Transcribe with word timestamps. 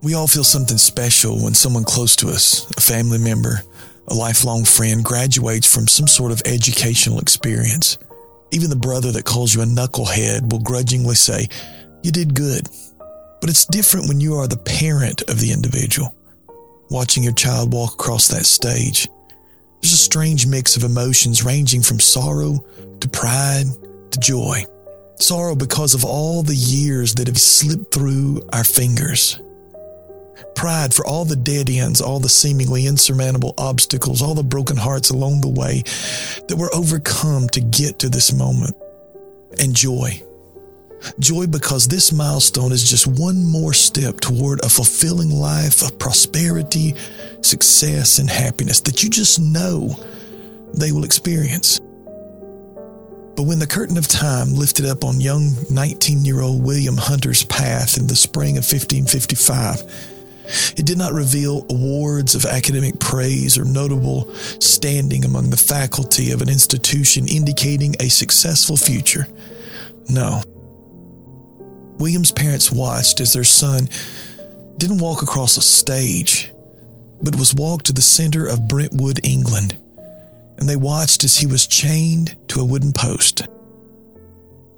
We 0.00 0.14
all 0.14 0.28
feel 0.28 0.44
something 0.44 0.78
special 0.78 1.42
when 1.42 1.54
someone 1.54 1.82
close 1.82 2.14
to 2.16 2.28
us, 2.28 2.70
a 2.76 2.80
family 2.80 3.18
member, 3.18 3.62
a 4.06 4.14
lifelong 4.14 4.64
friend, 4.64 5.04
graduates 5.04 5.66
from 5.66 5.88
some 5.88 6.06
sort 6.06 6.30
of 6.30 6.40
educational 6.44 7.18
experience. 7.18 7.98
Even 8.52 8.70
the 8.70 8.76
brother 8.76 9.10
that 9.10 9.24
calls 9.24 9.52
you 9.52 9.60
a 9.60 9.64
knucklehead 9.64 10.52
will 10.52 10.60
grudgingly 10.60 11.16
say, 11.16 11.48
You 12.04 12.12
did 12.12 12.34
good. 12.34 12.68
But 13.40 13.50
it's 13.50 13.64
different 13.64 14.06
when 14.06 14.20
you 14.20 14.36
are 14.36 14.46
the 14.46 14.56
parent 14.56 15.22
of 15.28 15.40
the 15.40 15.50
individual, 15.50 16.14
watching 16.90 17.24
your 17.24 17.32
child 17.32 17.72
walk 17.72 17.94
across 17.94 18.28
that 18.28 18.46
stage. 18.46 19.08
There's 19.80 19.94
a 19.94 19.96
strange 19.96 20.46
mix 20.46 20.76
of 20.76 20.84
emotions 20.84 21.44
ranging 21.44 21.82
from 21.82 21.98
sorrow 21.98 22.64
to 23.00 23.08
pride 23.08 23.66
to 24.12 24.20
joy. 24.20 24.64
Sorrow 25.18 25.56
because 25.56 25.94
of 25.94 26.04
all 26.04 26.44
the 26.44 26.54
years 26.54 27.14
that 27.14 27.26
have 27.26 27.38
slipped 27.38 27.92
through 27.92 28.48
our 28.52 28.64
fingers. 28.64 29.40
Pride 30.58 30.92
for 30.92 31.06
all 31.06 31.24
the 31.24 31.36
dead 31.36 31.70
ends, 31.70 32.00
all 32.00 32.18
the 32.18 32.28
seemingly 32.28 32.88
insurmountable 32.88 33.54
obstacles, 33.56 34.20
all 34.20 34.34
the 34.34 34.42
broken 34.42 34.76
hearts 34.76 35.10
along 35.10 35.40
the 35.40 35.48
way 35.48 35.84
that 36.48 36.56
were 36.58 36.74
overcome 36.74 37.48
to 37.50 37.60
get 37.60 38.00
to 38.00 38.08
this 38.08 38.32
moment. 38.32 38.74
And 39.60 39.72
joy. 39.72 40.20
Joy 41.20 41.46
because 41.46 41.86
this 41.86 42.10
milestone 42.10 42.72
is 42.72 42.90
just 42.90 43.06
one 43.06 43.44
more 43.46 43.72
step 43.72 44.18
toward 44.18 44.58
a 44.64 44.68
fulfilling 44.68 45.30
life 45.30 45.80
of 45.80 45.96
prosperity, 45.96 46.96
success, 47.40 48.18
and 48.18 48.28
happiness 48.28 48.80
that 48.80 49.04
you 49.04 49.10
just 49.10 49.38
know 49.38 49.94
they 50.74 50.90
will 50.90 51.04
experience. 51.04 51.78
But 53.36 53.44
when 53.44 53.60
the 53.60 53.66
curtain 53.68 53.96
of 53.96 54.08
time 54.08 54.54
lifted 54.54 54.86
up 54.86 55.04
on 55.04 55.20
young 55.20 55.52
19 55.70 56.24
year 56.24 56.40
old 56.40 56.64
William 56.64 56.96
Hunter's 56.96 57.44
path 57.44 57.96
in 57.96 58.08
the 58.08 58.16
spring 58.16 58.58
of 58.58 58.64
1555, 58.64 60.16
it 60.76 60.86
did 60.86 60.98
not 60.98 61.12
reveal 61.12 61.66
awards 61.70 62.34
of 62.34 62.44
academic 62.44 62.98
praise 62.98 63.58
or 63.58 63.64
notable 63.64 64.32
standing 64.60 65.24
among 65.24 65.50
the 65.50 65.56
faculty 65.56 66.30
of 66.32 66.42
an 66.42 66.48
institution 66.48 67.28
indicating 67.28 67.94
a 68.00 68.08
successful 68.08 68.76
future. 68.76 69.26
No. 70.08 70.42
William's 71.98 72.32
parents 72.32 72.70
watched 72.70 73.20
as 73.20 73.32
their 73.32 73.44
son 73.44 73.88
didn't 74.76 74.98
walk 74.98 75.22
across 75.22 75.56
a 75.56 75.62
stage, 75.62 76.52
but 77.22 77.36
was 77.36 77.54
walked 77.54 77.86
to 77.86 77.92
the 77.92 78.02
center 78.02 78.46
of 78.46 78.68
Brentwood, 78.68 79.20
England 79.24 79.76
and 80.58 80.68
they 80.68 80.76
watched 80.76 81.24
as 81.24 81.38
he 81.38 81.46
was 81.46 81.66
chained 81.66 82.36
to 82.48 82.60
a 82.60 82.64
wooden 82.64 82.92
post. 82.92 83.42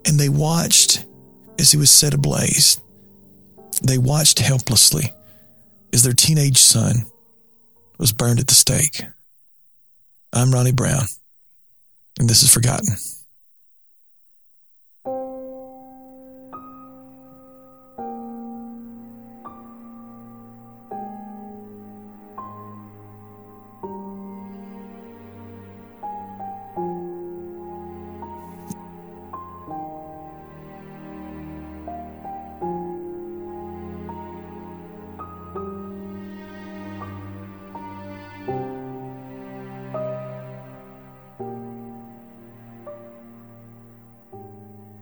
And 0.05 0.21
they 0.21 0.29
watched 0.29 1.05
as 1.59 1.73
he 1.73 1.79
was 1.79 1.91
set 1.91 2.15
ablaze. 2.15 2.81
They 3.83 3.99
watched 3.99 4.39
helplessly 4.39 5.12
as 5.93 6.03
their 6.03 6.13
teenage 6.13 6.59
son 6.59 7.07
was 7.99 8.13
burned 8.13 8.41
at 8.41 8.47
the 8.47 8.55
stake. 8.55 9.03
I'm 10.33 10.53
Ronnie 10.53 10.73
Brown, 10.73 11.05
and 12.19 12.29
this 12.29 12.43
is 12.43 12.53
Forgotten. 12.53 12.95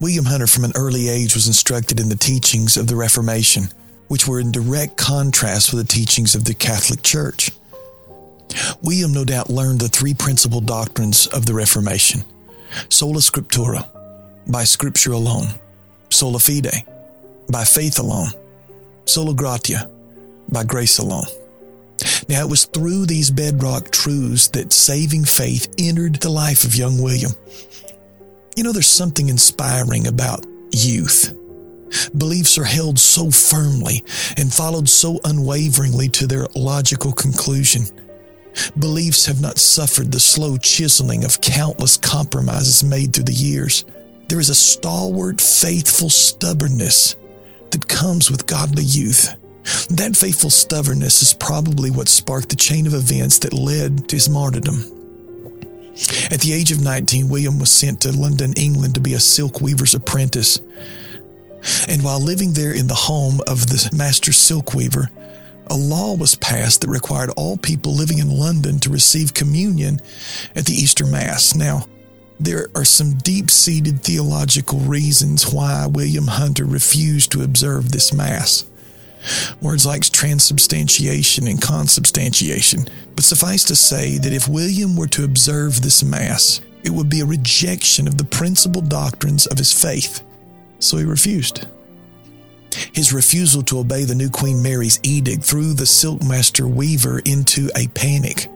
William 0.00 0.26
Hunter, 0.26 0.47
from 0.47 0.64
an 0.64 0.72
early 0.76 1.09
age, 1.09 1.34
was 1.34 1.48
instructed 1.48 1.98
in 1.98 2.09
the 2.09 2.16
teachings 2.16 2.76
of 2.76 2.86
the 2.86 2.94
Reformation, 2.94 3.69
which 4.06 4.28
were 4.28 4.38
in 4.38 4.53
direct 4.53 4.97
contrast 4.97 5.72
with 5.72 5.84
the 5.84 5.92
teachings 5.92 6.34
of 6.34 6.44
the 6.44 6.54
Catholic 6.54 7.03
Church. 7.03 7.50
William 8.81 9.12
no 9.12 9.25
doubt 9.25 9.50
learned 9.50 9.81
the 9.81 9.88
three 9.88 10.14
principal 10.14 10.60
doctrines 10.60 11.26
of 11.26 11.47
the 11.47 11.54
Reformation 11.54 12.25
sola 12.91 13.19
scriptura, 13.19 13.88
by 14.47 14.62
scripture 14.62 15.12
alone, 15.12 15.48
sola 16.10 16.38
fide, 16.38 16.84
by 17.50 17.65
faith 17.65 17.98
alone, 17.98 18.28
sola 19.04 19.34
gratia, 19.34 19.91
by 20.50 20.62
grace 20.65 20.98
alone. 20.98 21.26
Now, 22.28 22.44
it 22.44 22.50
was 22.50 22.66
through 22.66 23.06
these 23.06 23.30
bedrock 23.30 23.91
truths 23.91 24.48
that 24.48 24.72
saving 24.72 25.25
faith 25.25 25.75
entered 25.78 26.16
the 26.16 26.28
life 26.28 26.65
of 26.65 26.76
young 26.76 27.03
William. 27.03 27.32
You 28.58 28.64
know, 28.64 28.72
there's 28.72 28.88
something 28.88 29.28
inspiring 29.28 30.08
about 30.08 30.44
youth. 30.72 31.32
Beliefs 32.19 32.58
are 32.58 32.64
held 32.64 32.98
so 32.98 33.30
firmly 33.30 34.02
and 34.36 34.52
followed 34.52 34.88
so 34.88 35.20
unwaveringly 35.24 36.08
to 36.08 36.26
their 36.26 36.48
logical 36.56 37.12
conclusion. 37.12 37.84
Beliefs 38.76 39.26
have 39.26 39.41
not 39.41 39.58
suffered 39.58 40.10
the 40.10 40.18
slow 40.18 40.56
chiseling 40.56 41.22
of 41.24 41.41
countless 41.41 41.97
compromises 41.97 42.82
made 42.82 43.12
through 43.12 43.26
the 43.26 43.32
years. 43.32 43.84
There 44.28 44.41
is 44.41 44.50
a 44.50 44.56
stalwart, 44.56 45.41
faithful 45.41 46.10
stubbornness 46.10 47.14
that 47.70 47.86
comes 47.86 48.28
with 48.28 48.48
godly 48.48 48.82
youth. 48.82 49.36
That 49.91 50.16
faithful 50.16 50.50
stubbornness 50.50 51.22
is 51.22 51.32
probably 51.32 51.92
what 51.92 52.08
sparked 52.08 52.48
the 52.48 52.56
chain 52.56 52.88
of 52.88 52.94
events 52.94 53.38
that 53.38 53.52
led 53.52 54.08
to 54.08 54.16
his 54.16 54.28
martyrdom. 54.28 54.97
At 56.31 56.41
the 56.41 56.53
age 56.53 56.70
of 56.70 56.81
19, 56.81 57.28
William 57.28 57.59
was 57.59 57.72
sent 57.72 58.03
to 58.03 58.12
London, 58.12 58.53
England 58.54 58.94
to 58.94 59.00
be 59.00 59.14
a 59.14 59.20
silk 59.20 59.60
weaver's 59.60 59.94
apprentice. 59.94 60.60
And 61.88 62.04
while 62.04 62.20
living 62.20 62.53
there 62.53 62.72
in 62.72 62.86
the 62.86 62.94
home 62.94 63.41
of 63.47 63.66
the 63.66 63.91
master 63.92 64.32
silk 64.32 64.75
weaver, 64.75 65.10
a 65.66 65.75
law 65.75 66.14
was 66.14 66.34
passed 66.36 66.81
that 66.81 66.88
required 66.88 67.31
all 67.31 67.56
people 67.56 67.92
living 67.92 68.19
in 68.19 68.31
London 68.31 68.78
to 68.81 68.91
receive 68.91 69.34
communion 69.34 70.00
at 70.54 70.66
the 70.66 70.72
Easter 70.72 71.04
Mass. 71.04 71.54
Now, 71.54 71.86
there 72.41 72.69
are 72.76 72.84
some 72.84 73.15
deep 73.15 73.50
seated 73.50 74.03
theological 74.03 74.78
reasons 74.78 75.53
why 75.53 75.86
William 75.86 76.28
Hunter 76.28 76.65
refused 76.65 77.32
to 77.32 77.42
observe 77.42 77.91
this 77.91 78.12
Mass. 78.12 78.67
Words 79.60 79.84
like 79.84 80.02
transubstantiation 80.04 81.46
and 81.46 81.60
consubstantiation. 81.60 82.88
But 83.14 83.24
suffice 83.24 83.64
to 83.64 83.76
say 83.76 84.18
that 84.18 84.32
if 84.32 84.48
William 84.48 84.96
were 84.96 85.08
to 85.08 85.24
observe 85.24 85.82
this 85.82 86.02
Mass, 86.02 86.60
it 86.84 86.90
would 86.90 87.08
be 87.08 87.20
a 87.20 87.26
rejection 87.26 88.06
of 88.06 88.16
the 88.16 88.24
principal 88.24 88.80
doctrines 88.80 89.46
of 89.46 89.58
his 89.58 89.72
faith. 89.72 90.22
So 90.78 90.96
he 90.96 91.04
refused. 91.04 91.66
His 92.92 93.12
refusal 93.12 93.62
to 93.64 93.80
obey 93.80 94.04
the 94.04 94.14
new 94.14 94.30
Queen 94.30 94.62
Mary's 94.62 95.00
edict 95.02 95.42
threw 95.42 95.72
the 95.72 95.84
silkmaster 95.84 96.72
weaver 96.72 97.20
into 97.20 97.70
a 97.76 97.88
panic. 97.88 98.48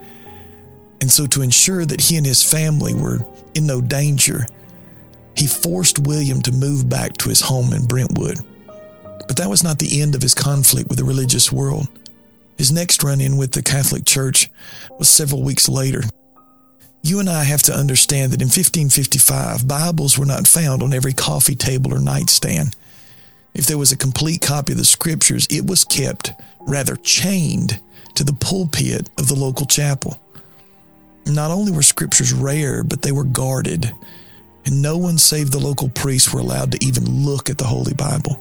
And 1.00 1.10
so, 1.10 1.26
to 1.26 1.42
ensure 1.42 1.84
that 1.84 2.00
he 2.00 2.16
and 2.16 2.24
his 2.24 2.42
family 2.42 2.94
were 2.94 3.26
in 3.54 3.66
no 3.66 3.80
danger, 3.80 4.46
he 5.36 5.46
forced 5.46 5.98
William 5.98 6.40
to 6.42 6.52
move 6.52 6.88
back 6.88 7.16
to 7.18 7.28
his 7.28 7.40
home 7.40 7.72
in 7.72 7.86
Brentwood. 7.86 8.38
But 9.26 9.36
that 9.36 9.50
was 9.50 9.62
not 9.62 9.78
the 9.78 10.00
end 10.00 10.14
of 10.14 10.22
his 10.22 10.34
conflict 10.34 10.88
with 10.88 10.98
the 10.98 11.04
religious 11.04 11.50
world. 11.52 11.88
His 12.58 12.72
next 12.72 13.02
run 13.02 13.20
in 13.20 13.36
with 13.36 13.52
the 13.52 13.62
Catholic 13.62 14.04
Church 14.04 14.50
was 14.98 15.08
several 15.08 15.42
weeks 15.42 15.68
later. 15.68 16.02
You 17.02 17.18
and 17.18 17.28
I 17.28 17.42
have 17.42 17.62
to 17.64 17.74
understand 17.74 18.32
that 18.32 18.40
in 18.40 18.46
1555, 18.46 19.66
Bibles 19.66 20.16
were 20.16 20.26
not 20.26 20.46
found 20.46 20.82
on 20.82 20.92
every 20.92 21.12
coffee 21.12 21.56
table 21.56 21.92
or 21.92 21.98
nightstand. 21.98 22.76
If 23.54 23.66
there 23.66 23.78
was 23.78 23.90
a 23.90 23.96
complete 23.96 24.40
copy 24.40 24.72
of 24.72 24.78
the 24.78 24.84
scriptures, 24.84 25.46
it 25.50 25.66
was 25.66 25.84
kept, 25.84 26.32
rather 26.60 26.96
chained, 26.96 27.80
to 28.14 28.24
the 28.24 28.32
pulpit 28.34 29.08
of 29.18 29.26
the 29.26 29.34
local 29.34 29.66
chapel. 29.66 30.20
Not 31.26 31.50
only 31.50 31.72
were 31.72 31.82
scriptures 31.82 32.32
rare, 32.32 32.82
but 32.84 33.02
they 33.02 33.12
were 33.12 33.24
guarded, 33.24 33.92
and 34.64 34.80
no 34.80 34.96
one 34.96 35.18
save 35.18 35.50
the 35.50 35.58
local 35.58 35.88
priests 35.88 36.32
were 36.32 36.40
allowed 36.40 36.72
to 36.72 36.84
even 36.84 37.24
look 37.24 37.50
at 37.50 37.58
the 37.58 37.64
Holy 37.64 37.94
Bible. 37.94 38.40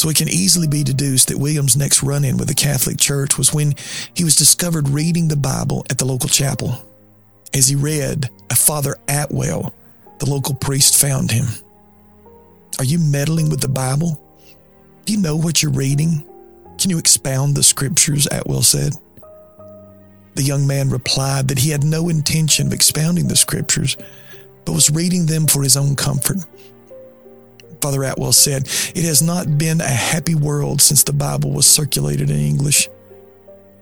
So 0.00 0.08
it 0.08 0.16
can 0.16 0.30
easily 0.30 0.66
be 0.66 0.82
deduced 0.82 1.28
that 1.28 1.36
William's 1.36 1.76
next 1.76 2.02
run 2.02 2.24
in 2.24 2.38
with 2.38 2.48
the 2.48 2.54
Catholic 2.54 2.98
Church 2.98 3.36
was 3.36 3.52
when 3.52 3.74
he 4.14 4.24
was 4.24 4.34
discovered 4.34 4.88
reading 4.88 5.28
the 5.28 5.36
Bible 5.36 5.84
at 5.90 5.98
the 5.98 6.06
local 6.06 6.30
chapel. 6.30 6.82
As 7.52 7.68
he 7.68 7.74
read, 7.76 8.30
a 8.48 8.54
Father 8.54 8.96
Atwell, 9.08 9.74
the 10.18 10.24
local 10.24 10.54
priest, 10.54 10.98
found 10.98 11.30
him. 11.30 11.44
Are 12.78 12.84
you 12.86 12.98
meddling 12.98 13.50
with 13.50 13.60
the 13.60 13.68
Bible? 13.68 14.18
Do 15.04 15.12
you 15.12 15.20
know 15.20 15.36
what 15.36 15.62
you're 15.62 15.70
reading? 15.70 16.24
Can 16.78 16.88
you 16.88 16.96
expound 16.96 17.54
the 17.54 17.62
scriptures? 17.62 18.26
Atwell 18.32 18.62
said. 18.62 18.94
The 20.34 20.42
young 20.42 20.66
man 20.66 20.88
replied 20.88 21.48
that 21.48 21.58
he 21.58 21.68
had 21.68 21.84
no 21.84 22.08
intention 22.08 22.68
of 22.68 22.72
expounding 22.72 23.28
the 23.28 23.36
scriptures, 23.36 23.98
but 24.64 24.72
was 24.72 24.88
reading 24.88 25.26
them 25.26 25.46
for 25.46 25.62
his 25.62 25.76
own 25.76 25.94
comfort. 25.94 26.38
Father 27.80 28.04
Atwell 28.04 28.32
said, 28.32 28.64
It 28.94 29.04
has 29.04 29.22
not 29.22 29.58
been 29.58 29.80
a 29.80 29.88
happy 29.88 30.34
world 30.34 30.80
since 30.82 31.02
the 31.02 31.12
Bible 31.12 31.52
was 31.52 31.66
circulated 31.66 32.30
in 32.30 32.38
English. 32.38 32.88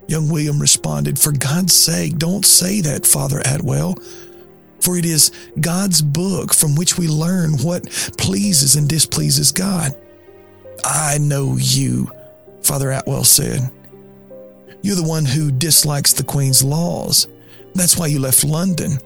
Young 0.06 0.31
William 0.31 0.61
responded, 0.61 1.19
For 1.19 1.33
God's 1.33 1.75
sake, 1.75 2.17
don't 2.17 2.47
say 2.47 2.81
that, 2.81 3.06
Father 3.06 3.41
Atwell. 3.45 3.99
For 4.81 4.97
it 4.97 5.05
is 5.05 5.33
God's 5.61 6.00
book 6.00 6.55
from 6.55 6.77
which 6.77 6.97
we 6.97 7.09
learn 7.09 7.59
what 7.59 7.91
pleases 8.17 8.77
and 8.77 8.89
displeases 8.89 9.53
God. 9.53 9.93
I 10.85 11.19
know 11.19 11.56
you, 11.59 12.11
Father 12.62 12.93
Atwell 12.93 13.25
said. 13.25 13.71
You're 14.83 14.97
the 14.97 15.03
one 15.03 15.25
who 15.25 15.50
dislikes 15.50 16.12
the 16.12 16.23
Queen's 16.23 16.62
laws. 16.62 17.27
That's 17.75 17.97
why 17.97 18.06
you 18.06 18.21
left 18.21 18.45
London. 18.45 18.99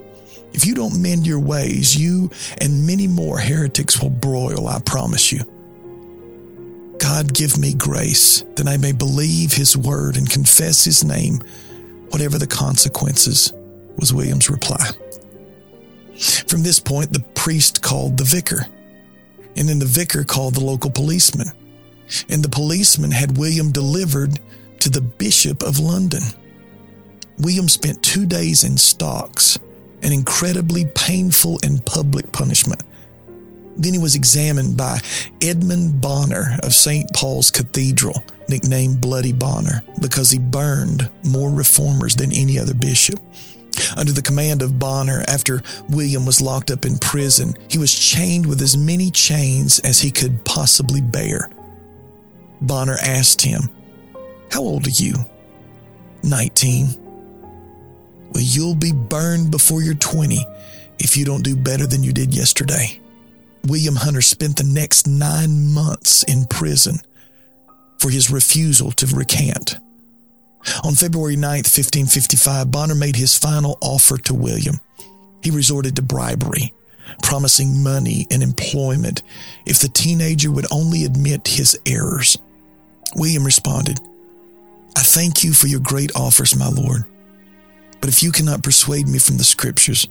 If 0.55 0.67
you 0.67 0.75
don't 0.75 1.01
mend 1.01 1.27
your 1.27 1.41
ways, 1.41 1.97
you 1.97 2.31
and 2.59 2.87
many 2.87 3.07
more 3.07 3.39
heretics 3.39 4.01
will 4.01 4.11
broil, 4.11 4.69
I 4.69 4.81
promise 4.81 5.33
you. 5.33 5.45
God, 6.99 7.35
give 7.35 7.59
me 7.59 7.75
grace 7.75 8.43
that 8.57 8.69
I 8.69 8.77
may 8.77 8.93
believe 8.93 9.53
his 9.53 9.77
word 9.77 10.17
and 10.17 10.31
confess 10.31 10.85
his 10.85 11.03
name, 11.03 11.41
whatever 12.11 12.39
the 12.39 12.47
consequences, 12.47 13.53
was 13.97 14.13
William's 14.13 14.51
reply. 14.51 14.87
From 16.47 16.63
this 16.63 16.79
point, 16.79 17.13
the 17.13 17.25
priest 17.35 17.83
called 17.83 18.19
the 18.19 18.25
vicar, 18.25 18.67
and 19.57 19.69
then 19.69 19.79
the 19.79 19.87
vicar 19.87 20.23
called 20.23 20.55
the 20.55 20.65
local 20.65 20.91
policeman, 20.91 21.49
and 22.29 22.43
the 22.43 22.49
policeman 22.49 23.11
had 23.11 23.39
William 23.39 23.73
delivered 23.73 24.39
to 24.81 24.91
the 24.91 25.01
Bishop 25.01 25.63
of 25.63 25.79
London. 25.79 26.23
William 27.39 27.69
spent 27.69 28.03
two 28.03 28.27
days 28.27 28.63
in 28.63 28.77
stocks 28.77 29.59
an 30.03 30.13
incredibly 30.13 30.87
painful 30.95 31.59
and 31.63 31.85
public 31.85 32.33
punishment. 32.33 32.83
Then 33.77 33.95
he 33.95 33.99
was 33.99 34.15
examined 34.15 34.77
by 34.77 34.99
Edmund 35.41 36.01
Bonner 36.01 36.59
of 36.63 36.75
St. 36.75 37.09
Paul's 37.15 37.51
Cathedral, 37.51 38.23
nicknamed 38.49 39.01
Bloody 39.01 39.33
Bonner, 39.33 39.83
because 40.01 40.31
he 40.31 40.39
burned 40.39 41.11
more 41.25 41.51
reformers 41.51 42.15
than 42.15 42.33
any 42.33 42.59
other 42.59 42.75
bishop. 42.75 43.19
Under 43.97 44.13
the 44.13 44.23
command 44.23 44.61
of 44.61 44.79
Bonner, 44.79 45.25
after 45.29 45.63
William 45.89 46.27
was 46.27 46.43
locked 46.43 46.71
up 46.71 46.85
in 46.85 46.99
prison, 46.99 47.55
he 47.69 47.79
was 47.79 47.95
chained 47.95 48.47
with 48.47 48.61
as 48.61 48.77
many 48.77 49.11
chains 49.11 49.79
as 49.81 50.01
he 50.01 50.11
could 50.11 50.45
possibly 50.45 51.01
bear. 51.01 51.49
Bonner 52.61 52.99
asked 53.03 53.41
him, 53.41 53.71
How 54.51 54.61
old 54.61 54.87
are 54.87 54.91
you? 54.91 55.15
Nineteen. 56.23 57.02
Well, 58.33 58.43
you'll 58.43 58.75
be 58.75 58.93
burned 58.93 59.51
before 59.51 59.83
you're 59.83 59.95
20 59.95 60.45
if 60.99 61.17
you 61.17 61.25
don't 61.25 61.43
do 61.43 61.57
better 61.57 61.87
than 61.87 62.03
you 62.03 62.13
did 62.13 62.35
yesterday. 62.35 62.99
William 63.67 63.97
Hunter 63.97 64.23
spent 64.23 64.57
the 64.57 64.65
next 64.65 65.07
nine 65.07 65.73
months 65.73 66.23
in 66.25 66.47
prison 66.47 66.99
for 67.99 68.11
his 68.11 68.31
refusal 68.31 68.91
to 68.93 69.07
recant. 69.15 69.77
On 70.85 70.95
February 70.95 71.37
9, 71.37 71.43
1555, 71.43 72.71
Bonner 72.71 72.95
made 72.95 73.17
his 73.17 73.37
final 73.37 73.79
offer 73.81 74.17
to 74.19 74.35
William. 74.35 74.81
He 75.43 75.51
resorted 75.51 75.97
to 75.97 76.03
bribery, 76.03 76.73
promising 77.23 77.83
money 77.83 78.27
and 78.31 78.43
employment 78.43 79.23
if 79.67 79.81
the 79.81 79.89
teenager 79.89 80.51
would 80.51 80.67
only 80.71 81.05
admit 81.05 81.49
his 81.49 81.79
errors. 81.87 82.39
William 83.17 83.45
responded, 83.45 84.01
I 84.97 85.03
thank 85.03 85.43
you 85.43 85.53
for 85.53 85.67
your 85.67 85.81
great 85.81 86.15
offers, 86.15 86.57
my 86.57 86.69
lord. 86.69 87.05
But 88.03 88.11
if 88.11 88.23
you 88.23 88.33
cannot 88.33 88.65
persuade 88.65 89.07
me 89.07 89.21
from 89.21 89.39
the 89.39 89.45
scriptures, 89.45 90.09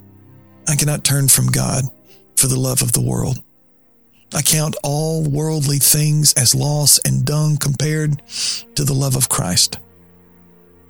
I 0.67 0.75
cannot 0.75 1.03
turn 1.03 1.27
from 1.27 1.47
God 1.47 1.83
for 2.37 2.47
the 2.47 2.59
love 2.59 2.81
of 2.81 2.93
the 2.93 3.01
world. 3.01 3.43
I 4.33 4.41
count 4.41 4.77
all 4.81 5.23
worldly 5.23 5.77
things 5.77 6.31
as 6.33 6.55
loss 6.55 6.99
and 6.99 7.25
dung 7.25 7.57
compared 7.57 8.21
to 8.75 8.85
the 8.85 8.93
love 8.93 9.17
of 9.17 9.27
Christ. 9.27 9.77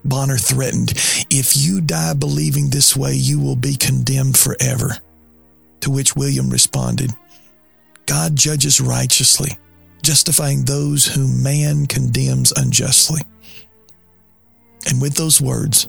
Bonner 0.06 0.38
threatened, 0.38 0.92
If 1.32 1.58
you 1.58 1.82
die 1.82 2.14
believing 2.14 2.70
this 2.70 2.96
way, 2.96 3.16
you 3.16 3.40
will 3.40 3.56
be 3.56 3.76
condemned 3.76 4.38
forever. 4.38 4.98
To 5.82 5.90
which 5.90 6.16
William 6.16 6.52
responded, 6.52 7.12
God 8.06 8.36
judges 8.36 8.80
righteously, 8.80 9.58
justifying 10.04 10.66
those 10.66 11.08
whom 11.08 11.42
man 11.42 11.88
condemns 11.88 12.52
unjustly. 12.52 13.22
And 14.88 15.02
with 15.02 15.16
those 15.16 15.42
words, 15.42 15.88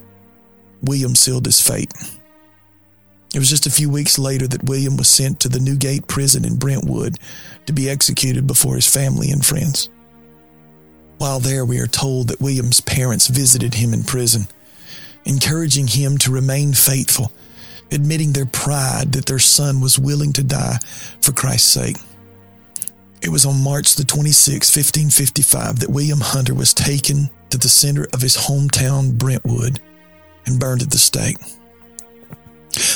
William 0.83 1.15
sealed 1.15 1.47
his 1.47 1.61
fate. 1.61 1.93
It 3.35 3.39
was 3.39 3.49
just 3.49 3.67
a 3.67 3.71
few 3.71 3.89
weeks 3.89 4.19
later 4.19 4.47
that 4.49 4.65
William 4.65 4.97
was 4.97 5.09
sent 5.09 5.41
to 5.41 5.49
the 5.49 5.61
Newgate 5.61 6.07
prison 6.07 6.45
in 6.45 6.57
Brentwood 6.57 7.19
to 7.67 7.73
be 7.73 7.89
executed 7.89 8.47
before 8.47 8.75
his 8.75 8.93
family 8.93 9.31
and 9.31 9.45
friends. 9.45 9.89
While 11.17 11.41
there, 11.41 11.65
we 11.65 11.79
are 11.79 11.87
told 11.87 12.29
that 12.29 12.41
William's 12.41 12.81
parents 12.81 13.29
visited 13.29 13.75
him 13.75 13.95
in 13.95 14.03
prison, 14.03 14.49
encouraging 15.25 15.87
him 15.87 16.19
to 16.19 16.33
remain 16.33 16.75
faithful, 16.75 17.33
admitting 17.91 18.33
their 18.33 18.47
pride 18.47 19.13
that 19.13 19.27
their 19.27 19.39
son 19.39 19.81
was 19.81 19.99
willing 19.99 20.33
to 20.35 20.43
die 20.43 20.79
for 21.21 21.33
Christ's 21.33 21.71
sake. 21.71 21.97
It 23.23 23.31
was 23.31 23.47
on 23.47 23.63
March 23.63 23.95
the 23.95 24.03
26th, 24.03 24.75
1555, 24.77 25.79
that 25.79 25.91
William 25.91 26.21
Hunter 26.21 26.55
was 26.55 26.75
taken 26.75 27.31
to 27.51 27.57
the 27.57 27.69
center 27.69 28.09
of 28.13 28.21
his 28.21 28.37
hometown, 28.37 29.17
Brentwood 29.17 29.81
and 30.47 30.61
burned 30.61 30.83
at 30.83 30.91
the 30.91 30.99
stake. 30.99 31.37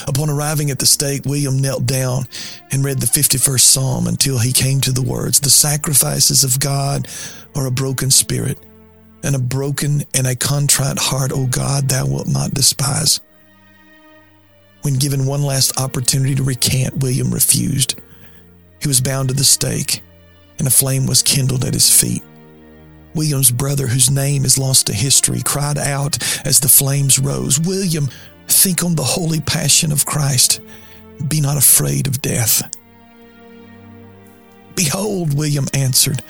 Upon 0.06 0.30
arriving 0.30 0.70
at 0.70 0.78
the 0.78 0.86
stake, 0.86 1.24
William 1.26 1.58
knelt 1.58 1.84
down 1.84 2.24
and 2.70 2.84
read 2.84 3.00
the 3.00 3.06
51st 3.06 3.60
Psalm 3.60 4.06
until 4.06 4.38
he 4.38 4.52
came 4.52 4.80
to 4.80 4.92
the 4.92 5.02
words, 5.02 5.40
The 5.40 5.50
sacrifices 5.50 6.44
of 6.44 6.60
God 6.60 7.08
are 7.54 7.66
a 7.66 7.70
broken 7.70 8.10
spirit, 8.10 8.58
and 9.22 9.34
a 9.34 9.40
broken 9.40 10.04
and 10.14 10.26
a 10.26 10.36
contrite 10.36 10.98
heart, 10.98 11.32
O 11.32 11.46
God, 11.46 11.88
thou 11.88 12.06
wilt 12.06 12.28
not 12.28 12.54
despise. 12.54 13.20
When 14.82 14.94
given 14.94 15.26
one 15.26 15.42
last 15.42 15.80
opportunity 15.80 16.34
to 16.36 16.44
recant, 16.44 16.98
William 16.98 17.32
refused. 17.32 18.00
He 18.80 18.88
was 18.88 19.00
bound 19.00 19.28
to 19.28 19.34
the 19.34 19.44
stake, 19.44 20.00
and 20.58 20.68
a 20.68 20.70
flame 20.70 21.06
was 21.06 21.22
kindled 21.22 21.64
at 21.64 21.74
his 21.74 21.90
feet. 21.90 22.22
William's 23.16 23.50
brother, 23.50 23.86
whose 23.86 24.10
name 24.10 24.44
is 24.44 24.58
lost 24.58 24.86
to 24.86 24.92
history, 24.92 25.40
cried 25.42 25.78
out 25.78 26.18
as 26.46 26.60
the 26.60 26.68
flames 26.68 27.18
rose 27.18 27.58
William, 27.58 28.08
think 28.46 28.84
on 28.84 28.94
the 28.94 29.02
holy 29.02 29.40
passion 29.40 29.90
of 29.90 30.04
Christ. 30.04 30.60
Be 31.26 31.40
not 31.40 31.56
afraid 31.56 32.06
of 32.06 32.20
death. 32.20 32.62
Behold, 34.74 35.36
William 35.36 35.66
answered, 35.72 36.22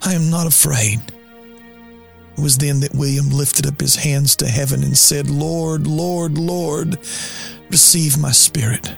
I 0.00 0.14
am 0.14 0.30
not 0.30 0.46
afraid. 0.46 1.00
It 2.36 2.40
was 2.40 2.56
then 2.56 2.80
that 2.80 2.94
William 2.94 3.30
lifted 3.30 3.66
up 3.66 3.80
his 3.80 3.96
hands 3.96 4.36
to 4.36 4.46
heaven 4.46 4.84
and 4.84 4.96
said, 4.96 5.28
Lord, 5.28 5.88
Lord, 5.88 6.38
Lord, 6.38 6.98
receive 7.68 8.16
my 8.16 8.30
spirit. 8.30 8.92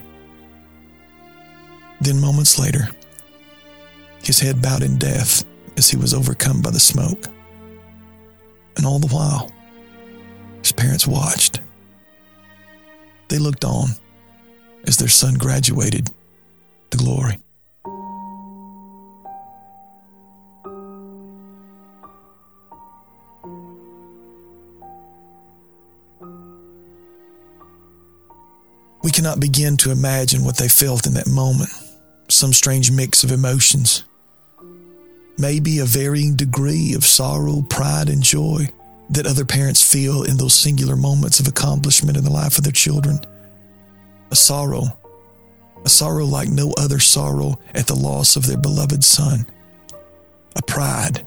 Then, 2.03 2.21
moments 2.21 2.59
later, 2.59 2.91
his 4.23 4.41
head 4.41 4.61
bowed 4.61 4.83
in 4.83 4.99
death 4.99 5.45
as 5.81 5.89
he 5.89 5.97
was 5.97 6.13
overcome 6.13 6.61
by 6.61 6.71
the 6.71 6.79
smoke. 6.79 7.25
And 8.77 8.85
all 8.85 8.99
the 8.99 9.07
while, 9.07 9.51
his 10.59 10.73
parents 10.73 11.07
watched. 11.07 11.61
They 13.29 13.39
looked 13.39 13.65
on 13.65 13.89
as 14.87 14.99
their 14.99 15.09
son 15.09 15.37
graduated 15.37 16.11
to 16.91 16.99
glory. 16.99 17.39
We 29.03 29.11
cannot 29.11 29.41
begin 29.41 29.79
to 29.79 29.91
imagine 29.91 30.45
what 30.45 30.59
they 30.59 30.69
felt 30.69 31.07
in 31.07 31.15
that 31.15 31.27
moment. 31.27 31.71
Some 32.29 32.53
strange 32.53 32.91
mix 32.91 33.25
of 33.25 33.33
emotions 33.33 34.05
maybe 35.41 35.79
a 35.79 35.85
varying 35.85 36.37
degree 36.37 36.95
of 36.95 37.05
sorrow, 37.05 37.63
pride, 37.63 38.09
and 38.09 38.23
joy 38.23 38.69
that 39.09 39.27
other 39.27 39.45
parents 39.45 39.83
feel 39.83 40.23
in 40.23 40.37
those 40.37 40.55
singular 40.55 40.97
moments 40.97 41.41
of 41.41 41.49
accomplishment 41.49 42.17
in 42.17 42.23
the 42.23 42.31
life 42.31 42.59
of 42.59 42.65
their 42.65 42.73
children. 42.73 43.19
A 44.31 44.37
sorrow, 44.37 44.85
a 45.85 45.89
sorrow 45.89 46.25
like 46.25 46.49
no 46.49 46.73
other 46.79 47.01
sorrow 47.01 47.59
at 47.75 47.87
the 47.87 47.97
loss 47.97 48.37
of 48.37 48.47
their 48.47 48.59
beloved 48.59 49.03
son. 49.03 49.47
A 50.57 50.63
pride, 50.63 51.27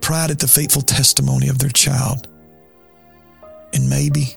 pride 0.00 0.30
at 0.30 0.40
the 0.40 0.48
faithful 0.48 0.82
testimony 0.82 1.48
of 1.48 1.58
their 1.58 1.70
child. 1.70 2.28
And 3.72 3.88
maybe, 3.88 4.36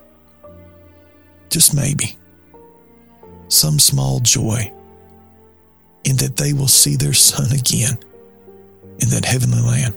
just 1.50 1.74
maybe, 1.74 2.16
some 3.48 3.80
small 3.80 4.20
joy 4.20 4.72
in 6.06 6.16
that 6.18 6.38
they 6.38 6.54
will 6.54 6.68
see 6.68 6.96
their 6.96 7.14
son 7.14 7.52
again 7.52 7.98
in 9.00 9.10
that 9.10 9.26
heavenly 9.26 9.62
land. 9.62 9.94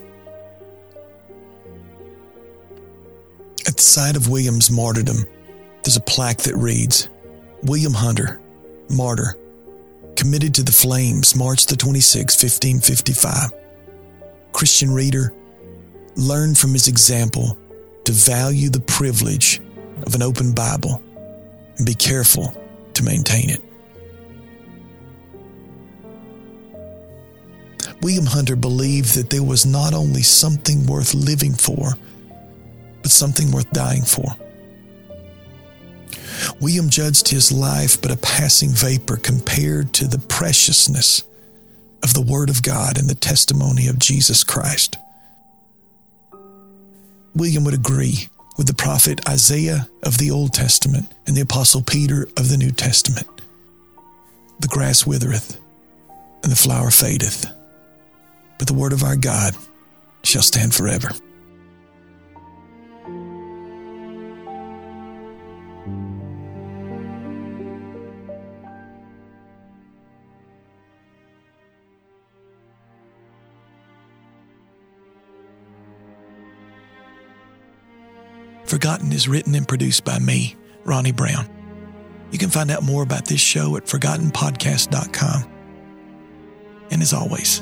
At 3.67 3.75
the 3.75 3.83
site 3.83 4.15
of 4.15 4.29
William's 4.29 4.71
martyrdom, 4.71 5.17
there's 5.83 5.97
a 5.97 6.01
plaque 6.01 6.39
that 6.39 6.55
reads 6.55 7.09
William 7.63 7.93
Hunter, 7.93 8.39
martyr, 8.89 9.35
committed 10.15 10.53
to 10.55 10.63
the 10.63 10.71
flames, 10.71 11.35
March 11.35 11.65
the 11.65 11.75
26th, 11.75 12.41
1555. 12.41 13.51
Christian 14.51 14.91
reader, 14.91 15.33
learn 16.15 16.55
from 16.55 16.73
his 16.73 16.87
example 16.87 17.57
to 18.05 18.11
value 18.11 18.69
the 18.69 18.79
privilege 18.79 19.61
of 20.05 20.15
an 20.15 20.23
open 20.23 20.53
Bible 20.53 21.01
and 21.77 21.85
be 21.85 21.93
careful 21.93 22.53
to 22.93 23.03
maintain 23.03 23.49
it. 23.49 23.61
William 28.01 28.25
Hunter 28.25 28.55
believed 28.55 29.15
that 29.15 29.29
there 29.29 29.43
was 29.43 29.65
not 29.65 29.93
only 29.93 30.21
something 30.21 30.85
worth 30.85 31.13
living 31.13 31.53
for, 31.53 31.93
but 33.01 33.11
something 33.11 33.51
worth 33.51 33.69
dying 33.71 34.03
for. 34.03 34.35
William 36.61 36.89
judged 36.89 37.27
his 37.29 37.51
life 37.51 38.01
but 38.01 38.11
a 38.11 38.17
passing 38.17 38.69
vapor 38.69 39.17
compared 39.17 39.93
to 39.93 40.07
the 40.07 40.19
preciousness 40.19 41.23
of 42.03 42.13
the 42.13 42.21
Word 42.21 42.49
of 42.49 42.61
God 42.61 42.97
and 42.97 43.09
the 43.09 43.15
testimony 43.15 43.87
of 43.87 43.99
Jesus 43.99 44.43
Christ. 44.43 44.97
William 47.35 47.63
would 47.65 47.73
agree 47.73 48.29
with 48.57 48.67
the 48.67 48.73
prophet 48.73 49.27
Isaiah 49.27 49.87
of 50.03 50.17
the 50.17 50.31
Old 50.31 50.53
Testament 50.53 51.11
and 51.27 51.35
the 51.35 51.41
apostle 51.41 51.81
Peter 51.83 52.23
of 52.37 52.49
the 52.49 52.57
New 52.57 52.71
Testament. 52.71 53.27
The 54.59 54.67
grass 54.67 55.05
withereth 55.05 55.59
and 56.43 56.51
the 56.51 56.55
flower 56.55 56.89
fadeth, 56.89 57.45
but 58.57 58.67
the 58.67 58.73
word 58.73 58.93
of 58.93 59.03
our 59.03 59.15
God 59.15 59.55
shall 60.23 60.41
stand 60.41 60.73
forever. 60.73 61.11
Forgotten 78.67 79.13
is 79.13 79.29
written 79.29 79.55
and 79.55 79.65
produced 79.65 80.03
by 80.03 80.19
me, 80.19 80.57
Ronnie 80.83 81.13
Brown. 81.13 81.49
You 82.31 82.37
can 82.37 82.49
find 82.49 82.69
out 82.69 82.83
more 82.83 83.01
about 83.01 83.25
this 83.25 83.39
show 83.39 83.77
at 83.77 83.85
forgottenpodcast.com. 83.85 85.51
And 86.91 87.01
as 87.01 87.13
always, 87.13 87.61